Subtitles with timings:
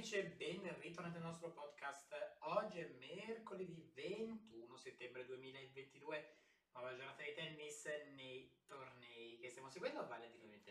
[0.00, 2.38] amici e ben ritornati al nostro podcast.
[2.38, 6.36] Oggi è mercoledì 21 settembre 2022,
[6.72, 7.84] nuova giornata di tennis
[8.14, 10.62] nei tornei che stiamo seguendo, vale a dire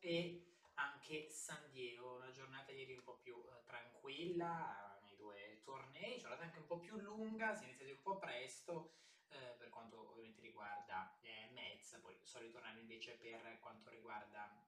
[0.00, 6.18] e anche San Diego, una giornata ieri un po' più eh, tranquilla nei due tornei,
[6.18, 8.96] giornata anche un po' più lunga, si è iniziato un po' presto
[9.28, 14.60] eh, per quanto ovviamente riguarda eh, Metz, poi so ritornare invece per quanto riguarda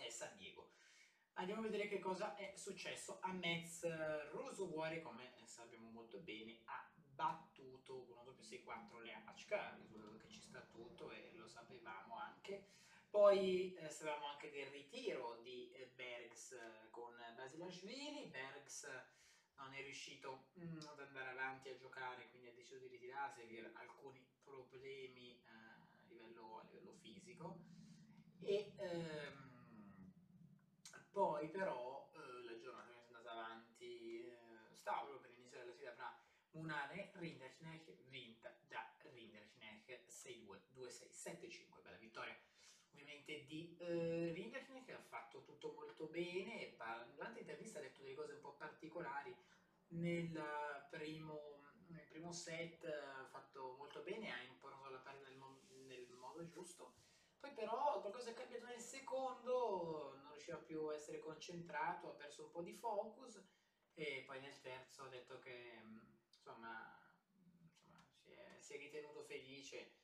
[0.00, 0.72] eh, San Diego.
[1.36, 3.84] Andiamo a vedere che cosa è successo a Metz.
[4.30, 10.28] Rosoguori, come sappiamo molto bene, ha battuto con 1 doppio 6-4 le Achka, risultato che
[10.28, 12.68] ci sta tutto e lo sapevamo anche.
[13.10, 18.26] Poi eh, sapevamo anche del ritiro di eh, Bergs eh, con Basilashvili.
[18.26, 18.88] Bergs
[19.56, 23.72] non è riuscito mm, ad andare avanti a giocare, quindi ha deciso di ritirarsi per
[23.74, 27.58] alcuni problemi eh, a, livello, a, livello, fisico.
[28.40, 29.53] E, ehm,
[31.14, 35.92] poi però eh, la giornata è andata avanti, eh, stava proprio per iniziare la sfida
[35.92, 42.36] fra Munane Rinderknecht, vinta da Rinderknecht 6-2, 2-6, 7-5, bella vittoria
[42.90, 46.74] ovviamente di eh, Rinderknecht che ha fatto tutto molto bene,
[47.14, 49.36] durante l'intervista ha detto delle cose un po' particolari,
[49.90, 55.40] nel primo, nel primo set ha fatto molto bene, ha importato la palla nel,
[55.86, 56.94] nel modo giusto,
[57.38, 62.50] poi però qualcosa è cambiato nel secondo, riusciva più a essere concentrato, ha perso un
[62.50, 63.42] po' di focus
[63.94, 65.80] e poi nel terzo ha detto che
[66.26, 67.00] insomma,
[67.70, 69.96] insomma si, è, si, è, ritenuto felice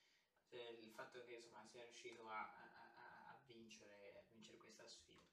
[0.48, 5.28] del fatto che insomma, sia riuscito a, a, a, vincere, a, vincere, questa sfida.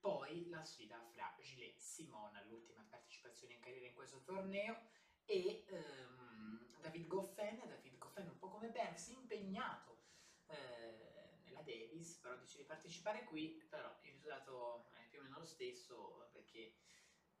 [0.00, 4.90] Poi la sfida fra Gilles Simon, l'ultima partecipazione in carriera in questo torneo,
[5.24, 10.02] e um, David Goffin, David Goffin un po' come Bergs, impegnato
[10.46, 11.11] eh,
[11.92, 16.28] Davis, però dice di partecipare qui, però il risultato è più o meno lo stesso
[16.32, 16.72] perché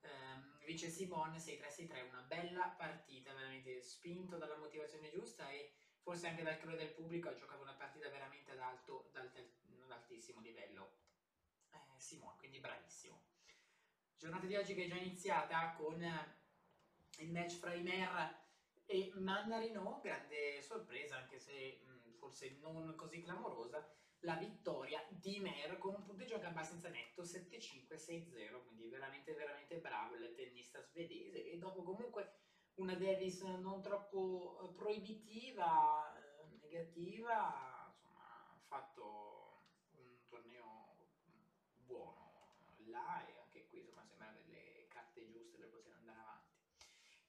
[0.00, 6.42] ehm, vince Simone 6-3-6-3, una bella partita, veramente spinto dalla motivazione giusta e forse anche
[6.42, 10.98] dal calore del pubblico ha giocato una partita veramente ad alto, ad altissimo livello.
[11.70, 13.30] Eh, Simone, quindi bravissimo.
[14.16, 16.00] Giornata di oggi che è già iniziata con
[17.18, 18.40] il match fra Imer
[18.84, 23.88] e Mannarino, grande sorpresa, anche se mh, forse non così clamorosa,
[24.22, 30.14] la vittoria di Mer con un punteggio anche abbastanza netto, 7-5-6-0, quindi veramente veramente bravo
[30.14, 32.34] il tennista svedese e dopo comunque
[32.74, 40.96] una Davis non troppo eh, proibitiva, eh, negativa, insomma ha fatto un torneo
[41.84, 42.54] buono
[42.86, 46.50] là e anche qui insomma sembra avere le carte giuste per poter andare avanti.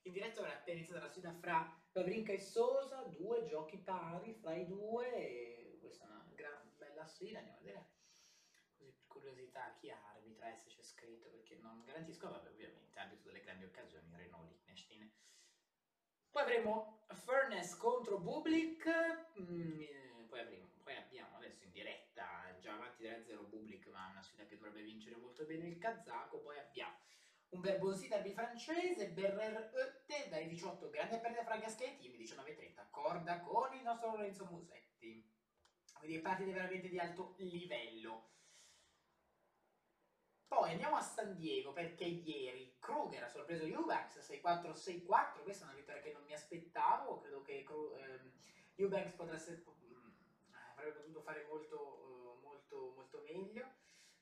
[0.03, 4.33] In diretta ora è appena iniziata la sfida fra Vavrinka e Sosa, due giochi pari
[4.33, 7.85] fra i due, questa è una gran bella sfida, andiamo a vedere
[8.77, 13.31] così per curiosità chi arbitra, eh, se c'è scritto, perché non garantisco, vabbè ovviamente, arbitro
[13.31, 15.11] delle grandi occasioni, Renault Liechtenstein.
[16.31, 18.87] Poi avremo Furnace contro Bublik,
[19.41, 24.23] mm, eh, poi, avremo, poi, abbiamo adesso in diretta, già avanti 3-0 Bublik, ma una
[24.23, 26.97] sfida che dovrebbe vincere molto bene il kazako, poi abbiamo
[27.49, 32.89] un Verbosi derby francese, Berrer Oette dai 18, grande perdita fra Gasca e Team, 19-30,
[32.89, 35.32] corda con il nostro Lorenzo Musetti.
[36.03, 38.31] Quindi partite veramente di alto livello.
[40.45, 45.77] Poi andiamo a San Diego perché ieri Kruger ha sorpreso Eubanks 6-4-6-4, questa è una
[45.77, 48.31] vittoria che non mi aspettavo, credo che ehm,
[48.75, 53.65] Eubanks potesse, mm, avrebbe potuto fare molto, uh, molto, molto meglio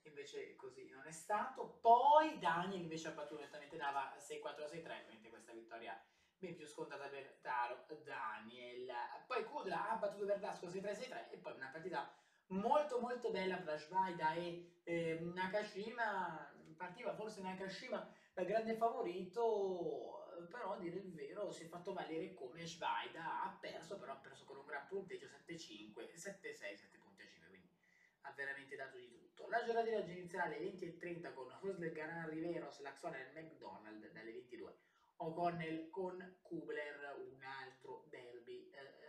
[0.03, 1.79] invece così non è stato.
[1.81, 5.99] Poi Daniel invece ha battuto nettamente Nava 6-4-6-3, ovviamente questa vittoria
[6.37, 8.87] ben più scontata per Taro Daniel.
[9.31, 12.13] Poi Kudra ha battuto Verdasco 6-3-6-3 e poi una partita
[12.47, 16.53] molto molto bella tra Shvaida e eh, Nakashima.
[16.75, 22.33] Partiva forse Nakashima da grande favorito, però a dire il vero si è fatto valere
[22.33, 27.69] come Shvaida ha perso, però ha perso con un gran punteggio 7-5, 7-6, 7.5, quindi
[28.23, 29.47] ha veramente dato di tutto.
[29.47, 34.31] La giornata di oggi inizierà alle 20.30 con Hosler Garan Riveros, Laxona e McDonald dalle
[34.33, 34.75] 22.
[35.23, 39.01] O'Connell con Kubler, un altro derby eh,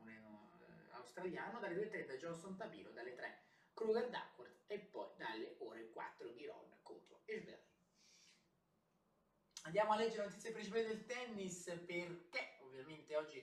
[0.00, 5.90] un, eh, australiano, dalle 2.30 Johnson Tabino, dalle 3 Kruger Duckworth e poi dalle ore
[5.90, 7.66] 4 Giron contro Esberry.
[9.62, 13.40] Andiamo a leggere le notizie principali del tennis perché ovviamente oggi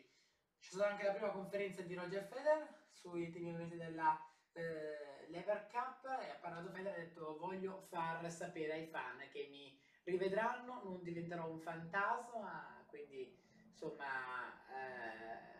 [0.59, 4.17] c'è stata anche la prima conferenza di Roger Federer sui temi ovviamente della
[4.53, 9.19] eh, Lever Cup e ha parlato Federer e ha detto voglio far sapere ai fan
[9.31, 13.37] che mi rivedranno, non diventerò un fantasma, quindi
[13.67, 15.54] insomma eh,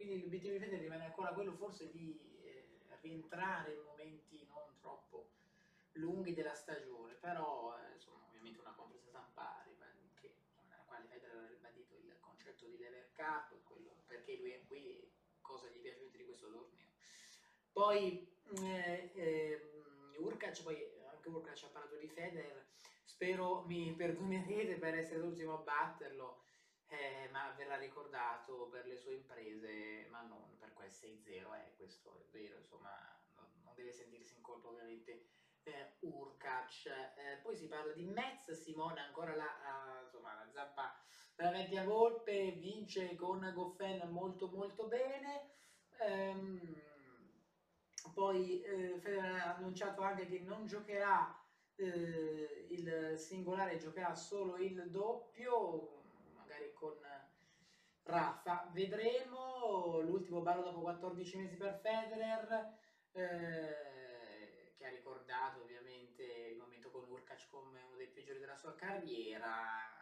[0.00, 2.64] quindi l'obiettivo di Federer rimane ancora quello forse di eh,
[3.02, 5.28] rientrare in momenti non troppo
[5.92, 9.62] lunghi della stagione, però eh, insomma ovviamente una conferenza stampa
[10.14, 10.32] che,
[10.68, 14.88] nella quale Federer ha ribadito il concetto di lever cup, quello, perché lui è qui
[14.88, 15.10] e
[15.42, 16.88] cosa gli è piaciuto di questo torneo.
[17.70, 18.26] Poi
[18.62, 19.70] eh, eh,
[20.16, 22.68] Urkac, poi anche Urkac ha parlato di Federer,
[23.04, 26.44] spero mi perdonerete per essere l'ultimo a batterlo,
[26.90, 32.18] eh, ma verrà ricordato per le sue imprese, ma non per quel 6-0, eh, questo
[32.18, 32.90] è vero, insomma,
[33.34, 35.28] non, deve sentirsi in colpa ovviamente
[35.62, 36.86] eh, Urkac.
[36.86, 41.00] Eh, poi si parla di Metz, Simone ancora la, uh, insomma, la zappa
[41.36, 45.54] della vecchia volpe, vince con Goffen molto molto bene.
[46.00, 46.82] Um,
[48.14, 51.38] poi eh, Federer ha annunciato anche che non giocherà
[51.76, 55.99] eh, il singolare, giocherà solo il doppio,
[56.80, 56.98] con
[58.02, 58.70] Rafa.
[58.72, 62.78] Vedremo, l'ultimo ballo dopo 14 mesi per Federer,
[63.12, 68.74] eh, che ha ricordato ovviamente il momento con Urkac come uno dei peggiori della sua
[68.74, 69.98] carriera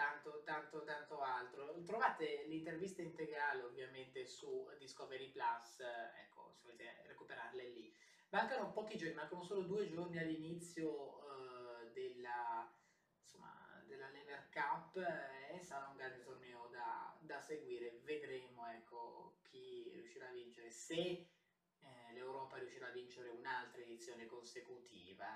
[0.00, 1.82] tanto, tanto, tanto altro.
[1.84, 5.80] Trovate l'intervista integrale ovviamente su Discovery Plus,
[6.24, 7.94] ecco, se volete recuperarle lì.
[8.30, 12.79] Mancano pochi giorni, mancano solo due giorni all'inizio uh, della, insomma,
[14.90, 18.00] Cup e eh, sarà un grande torneo da, da seguire.
[18.02, 25.26] Vedremo ecco, chi riuscirà a vincere, se eh, l'Europa riuscirà a vincere un'altra edizione consecutiva.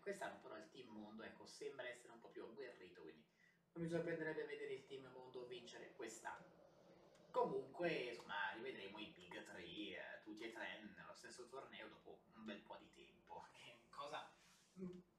[0.00, 3.24] Quest'anno però il team mondo ecco, sembra essere un po' più agguerrito, quindi
[3.72, 6.56] non mi sorprenderebbe vedere il team mondo vincere quest'anno.
[7.30, 12.44] Comunque, insomma, rivedremo i Big 3, eh, tutti e tre nello stesso torneo dopo un
[12.44, 14.32] bel po' di tempo, che cosa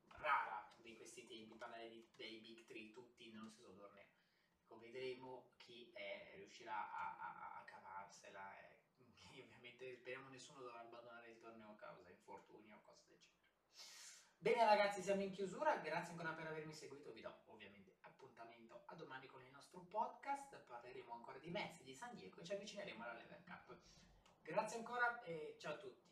[0.07, 2.18] rara di questi tempi, parlare di, dei Big 3
[3.57, 4.05] nello stesso torneo.
[4.63, 8.79] Ecco, vedremo chi è, riuscirà a, a, a cavarsela e
[9.41, 13.47] ovviamente speriamo nessuno dovrà abbandonare il torneo a causa infortuni o cose del genere.
[14.37, 18.95] Bene ragazzi, siamo in chiusura, grazie ancora per avermi seguito, vi do ovviamente appuntamento a
[18.95, 23.03] domani con il nostro podcast, parleremo ancora di Messi, di San Diego e ci avvicineremo
[23.03, 23.77] alla Lever Cup.
[24.41, 26.08] Grazie ancora e ciao a tutti.